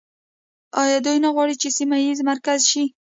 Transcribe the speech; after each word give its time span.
آیا 0.83 0.97
دوی 1.05 1.17
نه 1.25 1.29
غواړي 1.35 1.55
چې 1.61 1.67
سیمه 1.77 1.97
ییز 2.05 2.19
مرکز 2.31 2.59
شي؟ 2.71 2.85